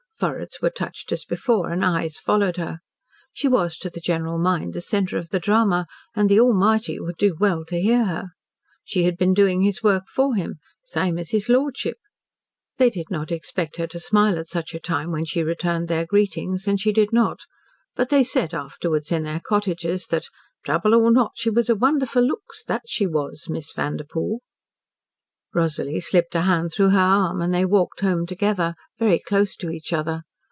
Foreheads 0.21 0.59
were 0.61 0.69
touched 0.69 1.11
as 1.11 1.25
before, 1.25 1.71
and 1.71 1.83
eyes 1.83 2.19
followed 2.19 2.57
her. 2.57 2.77
She 3.33 3.47
was 3.47 3.75
to 3.79 3.89
the 3.89 3.99
general 3.99 4.37
mind 4.37 4.75
the 4.75 4.79
centre 4.79 5.17
of 5.17 5.29
the 5.29 5.39
drama, 5.39 5.87
and 6.15 6.29
"the 6.29 6.37
A'mighty" 6.37 6.99
would 6.99 7.17
do 7.17 7.35
well 7.39 7.65
to 7.65 7.81
hear 7.81 8.05
her. 8.05 8.27
She 8.83 9.05
had 9.05 9.17
been 9.17 9.33
doing 9.33 9.63
his 9.63 9.81
work 9.81 10.03
for 10.07 10.35
him 10.35 10.59
"same 10.83 11.17
as 11.17 11.31
his 11.31 11.49
lordship." 11.49 11.97
They 12.77 12.91
did 12.91 13.09
not 13.09 13.31
expect 13.31 13.77
her 13.77 13.87
to 13.87 13.99
smile 13.99 14.37
at 14.37 14.47
such 14.47 14.75
a 14.75 14.79
time, 14.79 15.09
when 15.09 15.25
she 15.25 15.41
returned 15.41 15.87
their 15.87 16.05
greetings, 16.05 16.67
and 16.67 16.79
she 16.79 16.93
did 16.93 17.11
not, 17.11 17.39
but 17.95 18.09
they 18.09 18.23
said 18.23 18.53
afterwards, 18.53 19.11
in 19.11 19.23
their 19.23 19.41
cottages, 19.43 20.05
that 20.05 20.27
"trouble 20.63 20.93
or 20.93 21.09
not 21.09 21.31
she 21.33 21.49
was 21.49 21.67
a 21.67 21.73
wonder 21.75 22.05
for 22.05 22.21
looks, 22.21 22.63
that 22.65 22.83
she 22.85 23.07
was 23.07 23.49
Miss 23.49 23.73
Vanderpoel." 23.73 24.39
Rosalie 25.53 25.99
slipped 25.99 26.33
a 26.35 26.43
hand 26.43 26.71
through 26.71 26.91
her 26.91 26.97
arm, 26.97 27.41
and 27.41 27.53
they 27.53 27.65
walked 27.65 27.99
home 27.99 28.25
together, 28.25 28.73
very 28.97 29.19
close 29.19 29.53
to 29.57 29.69
each 29.69 29.91
other. 29.91 30.23